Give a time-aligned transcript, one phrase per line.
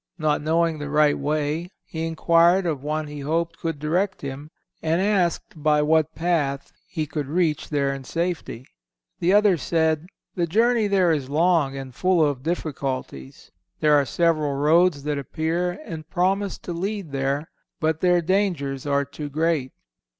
[0.17, 4.49] Not knowing the right way, he inquired of one he hoped could direct him,
[4.81, 8.65] and asked by what path he could reach there in safety.
[9.19, 13.51] The other said, "The journey there is long and full of difficulties.
[13.79, 19.05] There are several roads that appear and promise to lead there, but their dangers are
[19.05, 19.71] too great.